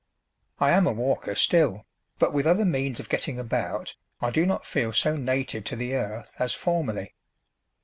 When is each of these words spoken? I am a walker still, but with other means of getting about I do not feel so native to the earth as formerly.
I 0.57 0.71
am 0.71 0.87
a 0.87 0.91
walker 0.91 1.35
still, 1.35 1.85
but 2.17 2.33
with 2.33 2.47
other 2.47 2.65
means 2.65 2.99
of 2.99 3.07
getting 3.07 3.37
about 3.37 3.95
I 4.19 4.31
do 4.31 4.47
not 4.47 4.65
feel 4.65 4.93
so 4.93 5.15
native 5.15 5.63
to 5.65 5.75
the 5.75 5.93
earth 5.93 6.31
as 6.39 6.55
formerly. 6.55 7.13